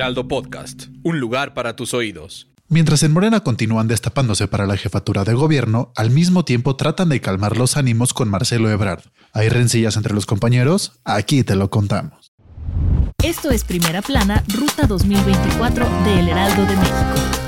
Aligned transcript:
Heraldo 0.00 0.26
Podcast, 0.28 0.84
un 1.02 1.20
lugar 1.20 1.52
para 1.52 1.76
tus 1.76 1.92
oídos. 1.92 2.48
Mientras 2.68 3.02
en 3.02 3.12
Morena 3.12 3.40
continúan 3.40 3.86
destapándose 3.86 4.48
para 4.48 4.64
la 4.64 4.78
jefatura 4.78 5.24
de 5.24 5.34
gobierno, 5.34 5.92
al 5.94 6.08
mismo 6.08 6.42
tiempo 6.42 6.74
tratan 6.74 7.10
de 7.10 7.20
calmar 7.20 7.58
los 7.58 7.76
ánimos 7.76 8.14
con 8.14 8.30
Marcelo 8.30 8.70
Ebrard. 8.70 9.02
¿Hay 9.34 9.50
rencillas 9.50 9.98
entre 9.98 10.14
los 10.14 10.24
compañeros? 10.24 10.92
Aquí 11.04 11.44
te 11.44 11.54
lo 11.54 11.68
contamos. 11.68 12.32
Esto 13.22 13.50
es 13.50 13.62
Primera 13.62 14.00
Plana, 14.00 14.42
Ruta 14.48 14.86
2024 14.86 15.86
de 16.06 16.20
El 16.20 16.28
Heraldo 16.30 16.64
de 16.64 16.76
México. 16.76 17.39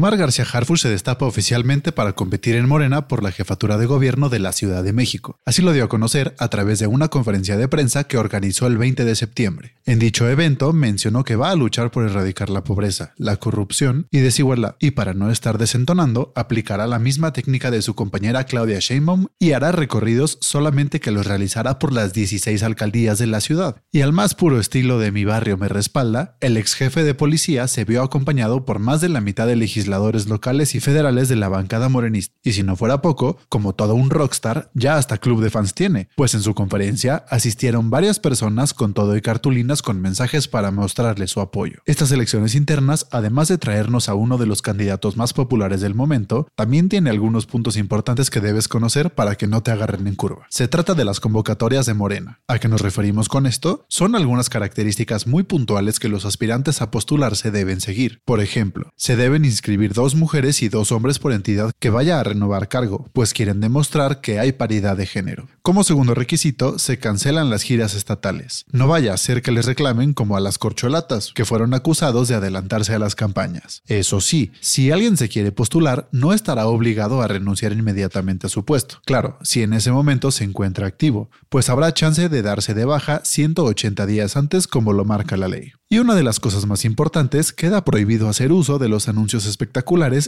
Omar 0.00 0.16
García 0.16 0.46
Harfuch 0.50 0.80
se 0.80 0.88
destapa 0.88 1.26
oficialmente 1.26 1.92
para 1.92 2.14
competir 2.14 2.56
en 2.56 2.66
Morena 2.66 3.06
por 3.06 3.22
la 3.22 3.32
jefatura 3.32 3.76
de 3.76 3.84
gobierno 3.84 4.30
de 4.30 4.38
la 4.38 4.52
Ciudad 4.52 4.82
de 4.82 4.94
México. 4.94 5.38
Así 5.44 5.60
lo 5.60 5.74
dio 5.74 5.84
a 5.84 5.88
conocer 5.90 6.34
a 6.38 6.48
través 6.48 6.78
de 6.78 6.86
una 6.86 7.08
conferencia 7.08 7.58
de 7.58 7.68
prensa 7.68 8.04
que 8.04 8.16
organizó 8.16 8.66
el 8.66 8.78
20 8.78 9.04
de 9.04 9.14
septiembre. 9.14 9.74
En 9.84 9.98
dicho 9.98 10.26
evento 10.26 10.72
mencionó 10.72 11.22
que 11.22 11.36
va 11.36 11.50
a 11.50 11.54
luchar 11.54 11.90
por 11.90 12.06
erradicar 12.06 12.48
la 12.48 12.64
pobreza, 12.64 13.12
la 13.18 13.36
corrupción 13.36 14.06
y 14.10 14.20
desigualdad, 14.20 14.76
y 14.78 14.92
para 14.92 15.12
no 15.12 15.30
estar 15.30 15.58
desentonando, 15.58 16.32
aplicará 16.34 16.86
la 16.86 16.98
misma 16.98 17.34
técnica 17.34 17.70
de 17.70 17.82
su 17.82 17.94
compañera 17.94 18.44
Claudia 18.44 18.78
Sheinbaum 18.80 19.26
y 19.38 19.52
hará 19.52 19.70
recorridos 19.70 20.38
solamente 20.40 21.00
que 21.00 21.10
los 21.10 21.26
realizará 21.26 21.78
por 21.78 21.92
las 21.92 22.14
16 22.14 22.62
alcaldías 22.62 23.18
de 23.18 23.26
la 23.26 23.42
ciudad. 23.42 23.76
Y 23.92 24.00
al 24.00 24.14
más 24.14 24.34
puro 24.34 24.60
estilo 24.60 24.98
de 24.98 25.12
mi 25.12 25.26
barrio 25.26 25.58
me 25.58 25.68
respalda, 25.68 26.38
el 26.40 26.56
ex 26.56 26.74
jefe 26.74 27.04
de 27.04 27.12
policía 27.12 27.68
se 27.68 27.84
vio 27.84 28.02
acompañado 28.02 28.64
por 28.64 28.78
más 28.78 29.02
de 29.02 29.10
la 29.10 29.20
mitad 29.20 29.46
de 29.46 29.56
legisladores 29.56 29.89
legisladores 29.90 30.28
locales 30.28 30.74
y 30.76 30.80
federales 30.80 31.28
de 31.28 31.34
la 31.34 31.48
bancada 31.48 31.88
morenista. 31.88 32.34
Y 32.44 32.52
si 32.52 32.62
no 32.62 32.76
fuera 32.76 33.02
poco, 33.02 33.38
como 33.48 33.74
todo 33.74 33.94
un 33.94 34.10
rockstar, 34.10 34.70
ya 34.72 34.96
hasta 34.96 35.18
club 35.18 35.42
de 35.42 35.50
fans 35.50 35.74
tiene, 35.74 36.08
pues 36.16 36.34
en 36.34 36.42
su 36.42 36.54
conferencia 36.54 37.24
asistieron 37.28 37.90
varias 37.90 38.20
personas 38.20 38.72
con 38.72 38.94
todo 38.94 39.16
y 39.16 39.20
cartulinas 39.20 39.82
con 39.82 40.00
mensajes 40.00 40.46
para 40.46 40.70
mostrarle 40.70 41.26
su 41.26 41.40
apoyo. 41.40 41.78
Estas 41.86 42.12
elecciones 42.12 42.54
internas, 42.54 43.08
además 43.10 43.48
de 43.48 43.58
traernos 43.58 44.08
a 44.08 44.14
uno 44.14 44.38
de 44.38 44.46
los 44.46 44.62
candidatos 44.62 45.16
más 45.16 45.32
populares 45.32 45.80
del 45.80 45.94
momento, 45.94 46.46
también 46.54 46.88
tiene 46.88 47.10
algunos 47.10 47.46
puntos 47.46 47.76
importantes 47.76 48.30
que 48.30 48.40
debes 48.40 48.68
conocer 48.68 49.10
para 49.14 49.34
que 49.34 49.48
no 49.48 49.62
te 49.62 49.72
agarren 49.72 50.06
en 50.06 50.14
curva. 50.14 50.46
Se 50.50 50.68
trata 50.68 50.94
de 50.94 51.04
las 51.04 51.18
convocatorias 51.18 51.86
de 51.86 51.94
Morena. 51.94 52.40
¿A 52.46 52.60
qué 52.60 52.68
nos 52.68 52.80
referimos 52.80 53.28
con 53.28 53.46
esto? 53.46 53.84
Son 53.88 54.14
algunas 54.14 54.48
características 54.50 55.26
muy 55.26 55.42
puntuales 55.42 55.98
que 55.98 56.08
los 56.08 56.24
aspirantes 56.24 56.80
a 56.80 56.92
postularse 56.92 57.50
deben 57.50 57.80
seguir. 57.80 58.20
Por 58.24 58.40
ejemplo, 58.40 58.90
se 58.96 59.16
deben 59.16 59.44
inscribir 59.44 59.79
dos 59.88 60.14
mujeres 60.14 60.62
y 60.62 60.68
dos 60.68 60.92
hombres 60.92 61.18
por 61.18 61.32
entidad 61.32 61.72
que 61.78 61.90
vaya 61.90 62.20
a 62.20 62.24
renovar 62.24 62.68
cargo, 62.68 63.08
pues 63.12 63.34
quieren 63.34 63.60
demostrar 63.60 64.20
que 64.20 64.38
hay 64.38 64.52
paridad 64.52 64.96
de 64.96 65.06
género. 65.06 65.48
Como 65.62 65.84
segundo 65.84 66.14
requisito, 66.14 66.78
se 66.78 66.98
cancelan 66.98 67.50
las 67.50 67.62
giras 67.62 67.94
estatales. 67.94 68.64
No 68.70 68.88
vaya 68.88 69.14
a 69.14 69.16
ser 69.16 69.42
que 69.42 69.52
les 69.52 69.66
reclamen 69.66 70.14
como 70.14 70.36
a 70.36 70.40
las 70.40 70.58
corcholatas, 70.58 71.32
que 71.34 71.44
fueron 71.44 71.74
acusados 71.74 72.28
de 72.28 72.34
adelantarse 72.34 72.94
a 72.94 72.98
las 72.98 73.14
campañas. 73.14 73.82
Eso 73.86 74.20
sí, 74.20 74.52
si 74.60 74.90
alguien 74.90 75.16
se 75.16 75.28
quiere 75.28 75.52
postular, 75.52 76.08
no 76.12 76.32
estará 76.32 76.66
obligado 76.66 77.22
a 77.22 77.28
renunciar 77.28 77.72
inmediatamente 77.72 78.46
a 78.46 78.50
su 78.50 78.64
puesto. 78.64 79.00
Claro, 79.04 79.38
si 79.42 79.62
en 79.62 79.72
ese 79.72 79.92
momento 79.92 80.30
se 80.30 80.44
encuentra 80.44 80.86
activo, 80.86 81.30
pues 81.48 81.68
habrá 81.68 81.92
chance 81.94 82.28
de 82.28 82.42
darse 82.42 82.74
de 82.74 82.84
baja 82.84 83.22
180 83.24 84.06
días 84.06 84.36
antes 84.36 84.66
como 84.66 84.92
lo 84.92 85.04
marca 85.04 85.36
la 85.36 85.48
ley. 85.48 85.72
Y 85.92 85.98
una 85.98 86.14
de 86.14 86.22
las 86.22 86.38
cosas 86.38 86.66
más 86.66 86.84
importantes, 86.84 87.52
queda 87.52 87.84
prohibido 87.84 88.28
hacer 88.28 88.52
uso 88.52 88.78
de 88.78 88.88
los 88.88 89.08
anuncios 89.08 89.44
espectaculares 89.44 89.69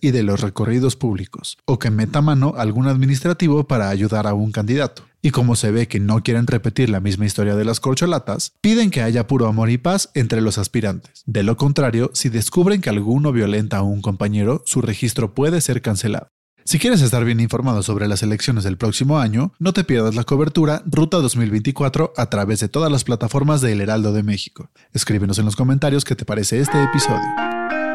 y 0.00 0.10
de 0.10 0.22
los 0.22 0.40
recorridos 0.40 0.96
públicos, 0.96 1.58
o 1.64 1.78
que 1.78 1.90
meta 1.90 2.20
mano 2.20 2.54
algún 2.56 2.86
administrativo 2.86 3.66
para 3.66 3.88
ayudar 3.88 4.26
a 4.26 4.34
un 4.34 4.52
candidato. 4.52 5.04
Y 5.22 5.30
como 5.30 5.56
se 5.56 5.70
ve 5.70 5.88
que 5.88 5.98
no 6.00 6.22
quieren 6.22 6.46
repetir 6.46 6.88
la 6.90 7.00
misma 7.00 7.26
historia 7.26 7.56
de 7.56 7.64
las 7.64 7.80
corcholatas, 7.80 8.52
piden 8.60 8.90
que 8.90 9.02
haya 9.02 9.26
puro 9.26 9.46
amor 9.46 9.70
y 9.70 9.78
paz 9.78 10.10
entre 10.14 10.40
los 10.40 10.58
aspirantes. 10.58 11.22
De 11.26 11.42
lo 11.42 11.56
contrario, 11.56 12.10
si 12.14 12.28
descubren 12.28 12.80
que 12.80 12.90
alguno 12.90 13.32
violenta 13.32 13.78
a 13.78 13.82
un 13.82 14.02
compañero, 14.02 14.62
su 14.66 14.82
registro 14.82 15.34
puede 15.34 15.60
ser 15.60 15.82
cancelado. 15.82 16.28
Si 16.64 16.80
quieres 16.80 17.00
estar 17.00 17.24
bien 17.24 17.38
informado 17.38 17.84
sobre 17.84 18.08
las 18.08 18.24
elecciones 18.24 18.64
del 18.64 18.76
próximo 18.76 19.20
año, 19.20 19.52
no 19.60 19.72
te 19.72 19.84
pierdas 19.84 20.16
la 20.16 20.24
cobertura 20.24 20.82
Ruta 20.84 21.18
2024 21.18 22.12
a 22.16 22.28
través 22.28 22.58
de 22.58 22.68
todas 22.68 22.90
las 22.90 23.04
plataformas 23.04 23.60
de 23.60 23.70
El 23.70 23.80
Heraldo 23.80 24.12
de 24.12 24.24
México. 24.24 24.70
Escríbenos 24.92 25.38
en 25.38 25.44
los 25.44 25.54
comentarios 25.54 26.04
qué 26.04 26.16
te 26.16 26.24
parece 26.24 26.58
este 26.58 26.82
episodio. 26.82 27.85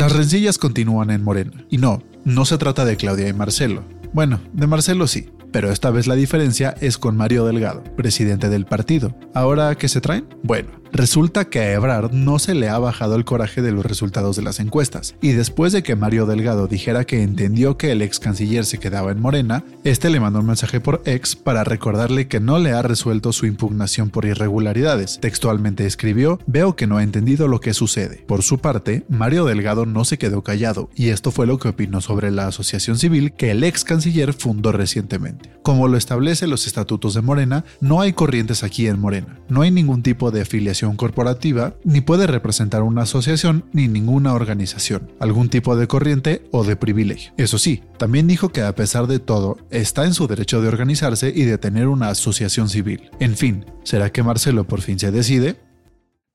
Las 0.00 0.12
rencillas 0.12 0.56
continúan 0.56 1.10
en 1.10 1.22
Morena. 1.22 1.52
Y 1.68 1.76
no, 1.76 2.02
no 2.24 2.46
se 2.46 2.56
trata 2.56 2.86
de 2.86 2.96
Claudia 2.96 3.28
y 3.28 3.34
Marcelo. 3.34 3.84
Bueno, 4.14 4.40
de 4.54 4.66
Marcelo 4.66 5.06
sí, 5.06 5.28
pero 5.52 5.70
esta 5.70 5.90
vez 5.90 6.06
la 6.06 6.14
diferencia 6.14 6.74
es 6.80 6.96
con 6.96 7.18
Mario 7.18 7.44
Delgado, 7.44 7.84
presidente 7.96 8.48
del 8.48 8.64
partido. 8.64 9.14
¿Ahora 9.34 9.74
qué 9.74 9.88
se 9.88 10.00
traen? 10.00 10.26
Bueno, 10.42 10.70
Resulta 10.92 11.46
que 11.46 11.60
a 11.60 11.72
Ebrard 11.72 12.12
no 12.12 12.38
se 12.38 12.54
le 12.54 12.68
ha 12.68 12.78
bajado 12.78 13.14
el 13.14 13.24
coraje 13.24 13.62
de 13.62 13.72
los 13.72 13.86
resultados 13.86 14.36
de 14.36 14.42
las 14.42 14.58
encuestas, 14.58 15.14
y 15.20 15.32
después 15.32 15.72
de 15.72 15.82
que 15.82 15.96
Mario 15.96 16.26
Delgado 16.26 16.66
dijera 16.66 17.04
que 17.04 17.22
entendió 17.22 17.76
que 17.76 17.92
el 17.92 18.02
ex 18.02 18.18
canciller 18.18 18.64
se 18.64 18.78
quedaba 18.78 19.12
en 19.12 19.20
Morena, 19.20 19.64
este 19.84 20.10
le 20.10 20.20
mandó 20.20 20.40
un 20.40 20.46
mensaje 20.46 20.80
por 20.80 21.02
ex 21.04 21.36
para 21.36 21.62
recordarle 21.62 22.26
que 22.26 22.40
no 22.40 22.58
le 22.58 22.72
ha 22.72 22.82
resuelto 22.82 23.32
su 23.32 23.46
impugnación 23.46 24.10
por 24.10 24.24
irregularidades. 24.24 25.18
Textualmente 25.20 25.86
escribió, 25.86 26.40
veo 26.46 26.74
que 26.74 26.86
no 26.86 26.96
ha 26.96 27.02
entendido 27.02 27.46
lo 27.46 27.60
que 27.60 27.72
sucede. 27.72 28.24
Por 28.26 28.42
su 28.42 28.58
parte, 28.58 29.04
Mario 29.08 29.44
Delgado 29.44 29.86
no 29.86 30.04
se 30.04 30.18
quedó 30.18 30.42
callado, 30.42 30.90
y 30.96 31.10
esto 31.10 31.30
fue 31.30 31.46
lo 31.46 31.58
que 31.58 31.68
opinó 31.68 32.00
sobre 32.00 32.30
la 32.30 32.48
asociación 32.48 32.98
civil 32.98 33.32
que 33.32 33.52
el 33.52 33.62
ex 33.62 33.84
canciller 33.84 34.32
fundó 34.32 34.72
recientemente. 34.72 35.50
Como 35.62 35.86
lo 35.86 35.96
establecen 35.96 36.50
los 36.50 36.66
estatutos 36.66 37.14
de 37.14 37.20
Morena, 37.20 37.64
no 37.80 38.00
hay 38.00 38.12
corrientes 38.12 38.64
aquí 38.64 38.88
en 38.88 38.98
Morena, 38.98 39.38
no 39.48 39.62
hay 39.62 39.70
ningún 39.70 40.02
tipo 40.02 40.30
de 40.30 40.42
afiliación 40.42 40.79
corporativa, 40.96 41.74
ni 41.84 42.00
puede 42.00 42.26
representar 42.26 42.82
una 42.82 43.02
asociación 43.02 43.64
ni 43.72 43.88
ninguna 43.88 44.34
organización, 44.34 45.12
algún 45.20 45.48
tipo 45.48 45.76
de 45.76 45.86
corriente 45.86 46.48
o 46.50 46.64
de 46.64 46.76
privilegio. 46.76 47.32
Eso 47.36 47.58
sí, 47.58 47.82
también 47.98 48.26
dijo 48.26 48.50
que 48.50 48.62
a 48.62 48.74
pesar 48.74 49.06
de 49.06 49.18
todo, 49.18 49.58
está 49.70 50.04
en 50.04 50.14
su 50.14 50.26
derecho 50.26 50.60
de 50.62 50.68
organizarse 50.68 51.32
y 51.34 51.44
de 51.44 51.58
tener 51.58 51.88
una 51.88 52.08
asociación 52.08 52.68
civil. 52.68 53.10
En 53.20 53.36
fin, 53.36 53.66
¿será 53.84 54.10
que 54.10 54.22
Marcelo 54.22 54.64
por 54.64 54.80
fin 54.80 54.98
se 54.98 55.10
decide? 55.10 55.56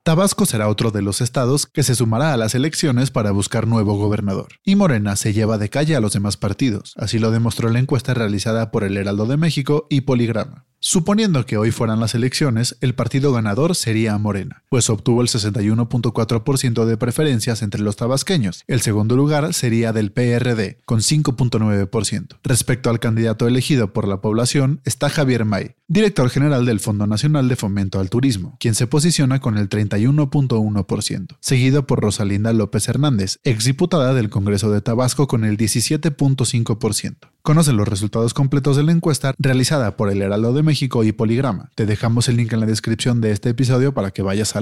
Tabasco 0.05 0.45
será 0.45 0.69
otro 0.69 0.91
de 0.91 1.01
los 1.01 1.19
estados 1.19 1.65
que 1.65 1.81
se 1.81 1.95
sumará 1.95 2.31
a 2.31 2.37
las 2.37 2.53
elecciones 2.53 3.09
para 3.09 3.31
buscar 3.31 3.65
nuevo 3.65 3.97
gobernador. 3.97 4.49
Y 4.63 4.75
Morena 4.75 5.15
se 5.15 5.33
lleva 5.33 5.57
de 5.57 5.69
calle 5.69 5.95
a 5.95 5.99
los 5.99 6.13
demás 6.13 6.37
partidos, 6.37 6.93
así 6.95 7.17
lo 7.17 7.31
demostró 7.31 7.69
la 7.69 7.79
encuesta 7.79 8.13
realizada 8.13 8.69
por 8.69 8.83
el 8.83 8.97
Heraldo 8.97 9.25
de 9.25 9.37
México 9.37 9.87
y 9.89 10.01
Poligrama. 10.01 10.67
Suponiendo 10.87 11.47
que 11.47 11.57
hoy 11.57 11.71
fueran 11.71 11.99
las 11.99 12.13
elecciones, 12.13 12.77
el 12.79 12.93
partido 12.93 13.33
ganador 13.33 13.73
sería 13.73 14.15
Morena, 14.19 14.64
pues 14.75 14.89
obtuvo 14.89 15.21
el 15.21 15.29
61.4% 15.29 16.83
de 16.83 16.97
preferencias 16.97 17.61
entre 17.61 17.79
los 17.79 17.95
tabasqueños. 17.95 18.65
El 18.67 18.81
segundo 18.81 19.15
lugar 19.15 19.53
sería 19.53 19.93
del 19.93 20.11
PRD, 20.11 20.79
con 20.83 20.99
5.9%. 20.99 22.39
Respecto 22.43 22.89
al 22.89 22.99
candidato 22.99 23.47
elegido 23.47 23.93
por 23.93 24.05
la 24.05 24.19
población 24.19 24.81
está 24.83 25.09
Javier 25.09 25.45
May, 25.45 25.75
director 25.87 26.29
general 26.29 26.65
del 26.65 26.81
Fondo 26.81 27.07
Nacional 27.07 27.47
de 27.47 27.55
Fomento 27.55 28.01
al 28.01 28.09
Turismo, 28.09 28.57
quien 28.59 28.75
se 28.75 28.85
posiciona 28.85 29.39
con 29.39 29.57
el 29.57 29.69
31.1%, 29.69 31.37
seguido 31.39 31.87
por 31.87 32.01
Rosalinda 32.01 32.51
López 32.51 32.89
Hernández, 32.89 33.39
exdiputada 33.45 34.13
del 34.13 34.29
Congreso 34.29 34.71
de 34.71 34.81
Tabasco 34.81 35.25
con 35.29 35.45
el 35.45 35.55
17.5%. 35.55 37.15
Conoce 37.45 37.73
los 37.73 37.87
resultados 37.87 38.33
completos 38.33 38.75
de 38.75 38.81
la 38.81 38.91
encuesta 38.91 39.35
realizada 39.37 39.95
por 39.97 40.09
el 40.09 40.23
Heraldo 40.23 40.51
de 40.51 40.63
México 40.63 41.03
y 41.03 41.11
Poligrama. 41.11 41.69
Te 41.75 41.85
dejamos 41.85 42.27
el 42.27 42.37
link 42.37 42.51
en 42.53 42.59
la 42.59 42.65
descripción 42.65 43.21
de 43.21 43.29
este 43.29 43.49
episodio 43.49 43.93
para 43.93 44.09
que 44.09 44.23
vayas 44.23 44.55
a 44.55 44.61